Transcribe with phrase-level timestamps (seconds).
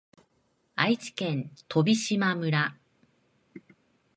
[0.73, 2.75] 愛知県飛島村